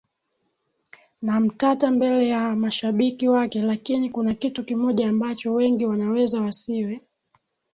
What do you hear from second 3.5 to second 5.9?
lakini kuna kitu kimoja ambacho wengi